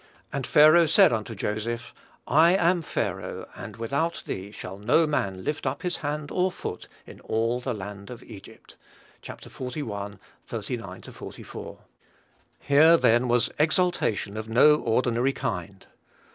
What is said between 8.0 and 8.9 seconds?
of Egypt."